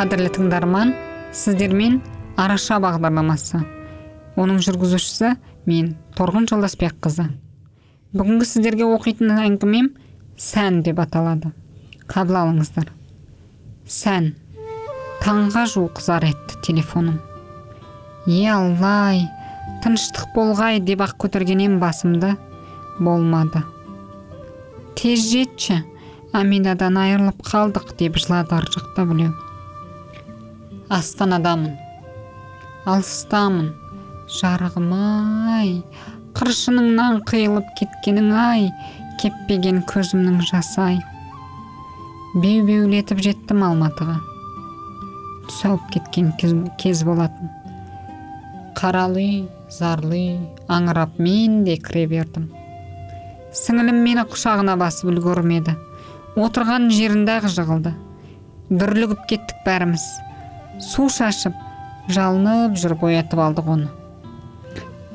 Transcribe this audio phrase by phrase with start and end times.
[0.00, 0.94] қадірлі тыңдарман
[1.36, 1.98] сіздермен
[2.40, 3.58] араша бағдарламасы.
[4.40, 5.34] Оның жүргізушісі
[5.68, 7.26] мен торғын жолдасбекқызы.
[8.16, 9.90] Бүгінгі сіздерге оқитын әңгімем
[10.40, 11.50] сән деп аталады.
[12.08, 12.88] Қабыл алыңыздар.
[13.84, 14.30] Сән
[15.20, 17.20] таңға жуық зар етті телефоным.
[18.24, 19.26] Е аллай
[19.84, 22.38] тыныштық болғай деп ақ көтергенем басымды
[22.96, 23.66] болмады.
[24.96, 25.82] Тез жетші
[26.32, 29.36] аминадан айырылып қалдық деп жылады ар жақта біреу
[30.90, 31.78] астанадамын
[32.88, 33.70] алыстамын.
[34.30, 35.70] Жарығым ай
[36.38, 38.68] қыршыныңнан қиылып кеткенің ай
[39.20, 40.98] кеппеген көзімнің жасы ай
[42.36, 44.16] беу беулетіп жеттім алматыға.
[45.48, 47.50] Түс ауып кеткен кез, кез болатын.
[48.78, 50.38] Қаралы зарлы
[50.70, 52.48] аңырап мен де кіре бердім.
[53.50, 55.74] Сіңілім мені құшағына басып үлгермеді.
[56.38, 57.96] Отырған жерінде ақ жығылды.
[58.70, 60.06] Дүрлігіп кеттік бәріміз.
[60.84, 61.56] Су шашып
[62.08, 63.88] жалынып жүріп оятып алдық оны.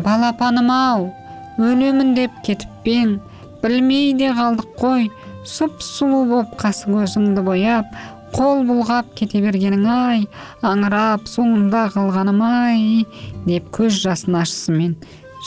[0.00, 1.10] Балапаным ау
[1.58, 3.18] өлемін деп кетіп пе ең
[3.62, 5.10] білмей де қалдық қой
[5.48, 7.92] сұп сұлу боп қасы көзіңді бояп
[8.34, 10.24] қол бұлғап кете бергенің ай
[10.66, 13.04] аңырап соңында қалғаным ай
[13.46, 14.96] деп көз жасын ашысымен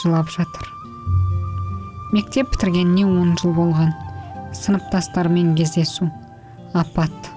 [0.02, 0.70] жылап жатыр.
[2.14, 3.94] Мектеп бітіргеніне он жыл болған.
[4.54, 6.10] Сыныптастарымен кездесу.
[6.74, 7.32] Апат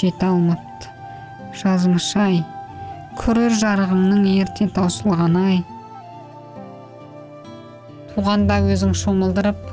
[0.00, 0.65] жете алмапты
[1.62, 2.42] жазмыш ай
[3.20, 5.62] көрер жарығыңның ерте таусылған ай
[8.16, 9.64] туғанда өзің шомылдырып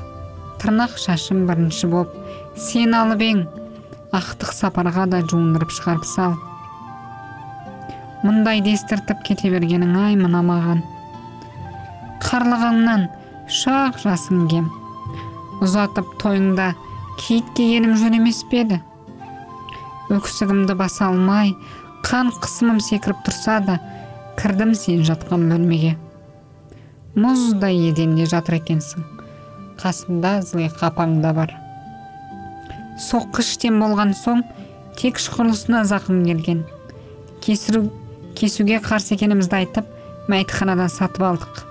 [0.62, 2.16] тырнақ шашым бірінші боп
[2.68, 3.44] сен алып ең
[4.14, 6.34] ақтық сапарға да жуындырып шығарып сал.
[8.24, 10.82] Мұндайды естіртіп кете бергенің ай мына маған.
[12.24, 13.08] Қарлығаңнан
[13.60, 14.70] шақ жасың кем.
[15.64, 16.70] Ұзатып тойыңда
[17.20, 18.80] киіт кигенім жөн емес пе еді?
[20.12, 21.54] Өксігімді баса алмай
[22.04, 23.78] қан қысымым секіріп тұрса да
[24.36, 25.94] кірдім сен жатқан бөлмеге.
[27.16, 29.04] Мұздай еденде жатыр екенсің.
[29.80, 31.54] Қасымда зылиқа апаң да бар.
[33.00, 34.44] Соққы іштен болған соң
[34.98, 36.64] текіш құрылысына зақым келген.
[37.40, 37.88] Кесіру,
[38.36, 39.88] кесуге қарсы екенімізді айтып
[40.28, 41.64] мәйітханадан сатып алдық.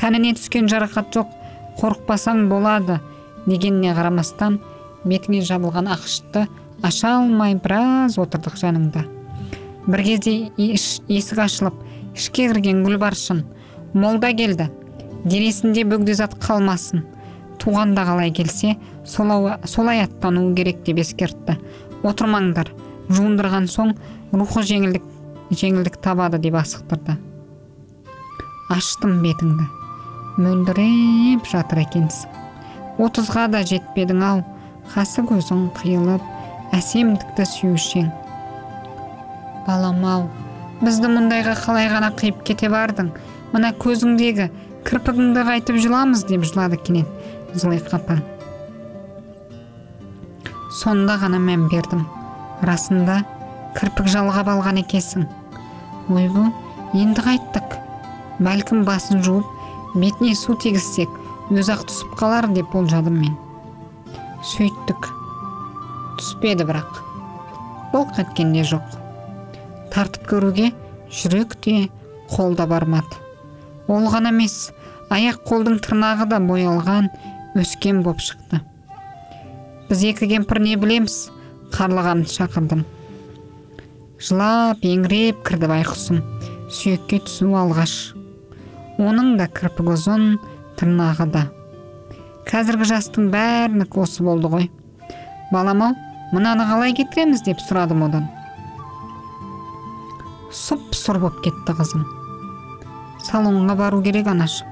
[0.00, 1.34] Тәніне түскен жарақат жоқ
[1.80, 3.00] қорықпасаң болады
[3.46, 4.58] дегеніне қарамастан
[5.04, 6.46] бетіңе жабылған ақшытты
[6.82, 9.04] аша алмай біраз отырдық жаныңда.
[9.86, 11.76] Бір кезде есік ашылып
[12.16, 13.44] ішке кірген гүлбаршын
[13.94, 14.68] молда келді
[15.24, 17.04] денесінде бөгде зат қалмасын.
[17.60, 21.58] Туғанда қалай келсе солай аттануы керек деп ескертті.
[22.02, 22.70] Отырмаңдар
[23.10, 23.92] жуындырған соң
[24.32, 25.04] рухы жеңілдік
[25.50, 27.18] жеңілдік табады деп асықтырды.
[28.70, 29.66] Аштым бетіңді
[30.40, 32.30] мөлдіреп жатыр екенсің.
[33.02, 34.44] Отызға да жетпедің ау
[34.94, 36.29] қасы көзің қиылып
[36.76, 38.10] әсемдікті сүюшең
[39.66, 40.24] балам ау
[40.80, 43.10] бізді мұндайға қалай ғана қиып кете бардың?
[43.52, 44.48] Мына көзіңдегі
[44.86, 47.08] кірпігіңді қайтып жыламыз деп жылады кенет
[47.54, 48.16] зылиқа апа.
[50.80, 52.06] Сонда ғана мән бердім.
[52.64, 53.20] Расында
[53.76, 55.28] кірпік жалғап алған екенсің.
[56.08, 56.48] Ойбу
[56.96, 57.78] енді қайттық.
[58.40, 61.12] Бәлкім басын жуып бетіне су тигізсек
[61.52, 63.34] өзі ақ түсіп қалар деп болжадым мен.
[64.54, 65.10] Сөйттік.
[66.20, 67.00] Түспеді бірақ.
[67.94, 68.84] Былқ еткен де жоқ.
[69.90, 70.70] Тартып көруге
[71.10, 71.88] жүрек те
[72.30, 73.18] қол да бармады.
[73.90, 74.70] Ол ғана емес
[75.10, 77.10] аяқ қолдың тырнағы да боялған
[77.58, 78.60] өскен боп шықты.
[79.88, 81.30] Біз екі кемпір не білеміз?
[81.74, 82.84] Қарлығанды шақырдым.
[84.20, 86.20] Жылап еңіреп кірді байқұсым
[86.70, 87.94] сүйекке түсу алғаш.
[89.00, 90.26] Оның да кірпігі ұзын
[90.78, 91.46] тырнағы да.
[92.46, 94.70] Қазіргі жастың бәрінікі осы болды ғой.
[95.50, 95.98] Балам ау?
[96.32, 98.28] Мынаны қалай кетіреміз деп сұрадым одан.
[100.54, 102.06] Сұп сұр боп кетті қызым.
[103.24, 104.68] Салонға бару керек анашым.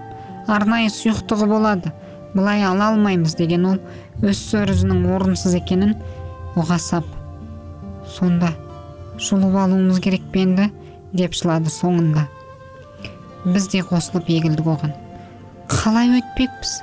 [0.49, 1.93] Арнайы сұйықтығы болады.
[2.35, 3.79] Былай ала алмаймыз деген ол
[4.23, 5.95] өз сөзінің орынсыз екенін
[6.59, 7.07] ұға сап
[8.09, 8.51] сонда
[9.21, 10.69] жұлып алуымыз керек пе енді?
[11.13, 12.27] деп жылады соңында.
[13.49, 14.93] Біз де қосылып егілдік оған.
[15.73, 16.75] Қалай өтпекпіз?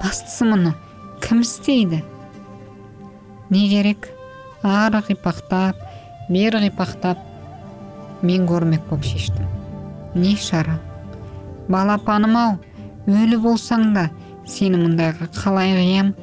[0.00, 0.72] Бастысы мұны
[1.22, 2.00] кім істейді?
[3.50, 4.08] Не керек
[4.62, 5.78] ары қипақтап
[6.28, 7.18] бері қипақтап
[8.22, 9.46] мен көрмек болып шештім
[10.14, 10.78] не шара?
[11.68, 12.56] Балапаным ау
[13.10, 14.08] өлі болсаң да
[14.46, 16.14] сені мұндайға қалай қиям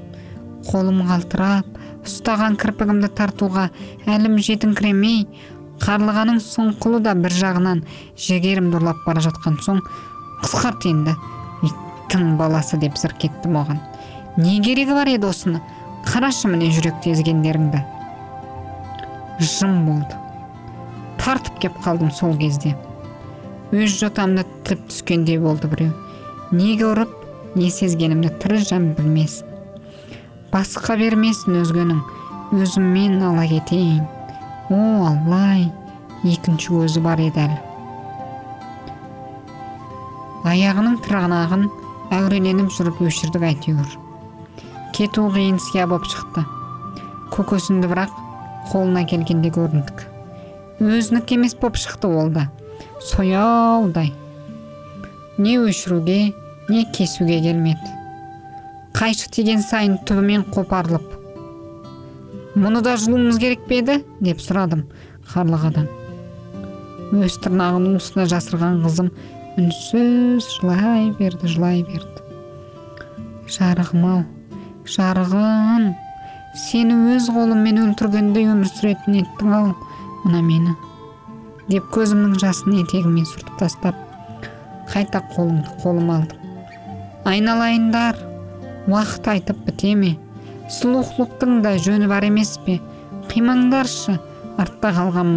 [0.69, 1.77] қолым қалтырап
[2.07, 3.69] ұстаған кірпігімді тартуға
[4.07, 5.25] әлім жетіңкіремей
[5.83, 7.83] қарлығаның сұңқылы да бір жағынан
[8.27, 9.81] жігерімді ұрлап бара жатқан соң
[10.43, 11.15] қысқарт енді
[11.67, 13.83] иттің баласы деп зырк еттім оған
[14.37, 15.61] не керегі бар еді осыны
[16.07, 17.81] қарашы міне жүректі езгендеріңді.
[19.43, 20.15] Жым болды.
[21.19, 22.71] Тартып кеп қалдым сол кезде.
[23.75, 25.91] Өз жотамды тіліп түскендей болды біреу.
[26.55, 27.11] Неге ұрып
[27.59, 29.51] не сезгенімді тірі жан білмесін.
[30.53, 31.99] Басқа бермесін өзгенің.
[32.55, 34.05] Өзіммен ала кетейін.
[34.71, 34.79] О
[35.11, 35.67] аллай
[36.23, 37.61] екінші көзі бар еді әлі.
[40.47, 41.67] Аяғының тырнағын
[42.15, 44.06] әуреленіп жүріп өшірдік әйтеуір.
[44.97, 46.41] Кету қиын сия боп шықты.
[47.29, 48.13] Көкесінді бірақ
[48.71, 49.99] қолына келгенде көріндік.
[50.81, 52.47] Өзінікі емес боп шықты ол да.
[53.05, 54.09] Сояудай.
[55.37, 56.33] Не өшіруге
[56.69, 57.91] не кесуге келмеді.
[58.97, 61.05] Қайшы тиген сайын түбімен қопарылып.
[62.57, 63.99] Мұны да жұлуымыз керек пе еді?
[64.17, 64.87] деп сұрадым
[65.29, 65.85] қарлығадан.
[67.21, 69.13] Өз тырнағын уысына жасырған қызым
[69.61, 72.25] үнсіз жылай берді жылай берді.
[73.45, 74.25] Жарығым ау
[74.91, 75.91] жарығым
[76.57, 79.71] сені өз қолыммен өлтіргендей өмір сүретін еттің ау
[80.23, 80.75] мына мені.
[81.67, 83.97] Деп көзімнің жасын етегімен сүртіп тастап
[84.91, 86.39] қайта қолымды қолыма алдым.
[87.27, 88.17] Айналайындар
[88.87, 90.13] уақыт айтып біте ме?
[90.71, 92.79] Сұлулықтың да жөні бар емес пе?
[93.31, 94.15] Қимаңдаршы
[94.57, 95.33] артта қалған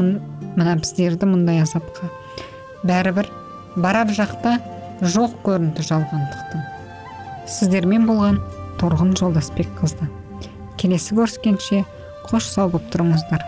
[0.54, 2.08] мына біздерді мұндай азапқа.
[2.86, 3.28] Бәрібір
[3.76, 4.56] барар жақта
[5.02, 6.64] жоқ көрінді жалғандықтың.
[7.50, 8.38] Сіздермен болған
[8.80, 10.08] торғын жолдасбек қызды
[10.80, 11.82] келесі көріскенше
[12.30, 13.42] қош сау боп тұрыңыздар.